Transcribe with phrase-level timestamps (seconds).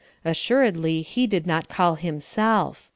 [0.25, 2.89] Assuredly he did not call himself.